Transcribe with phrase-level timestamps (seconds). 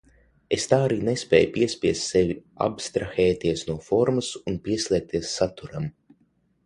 [0.55, 2.37] Es tā arī nespēju piespiest sevi
[2.69, 5.87] abstrahēties no formas un pieslēgties saturam.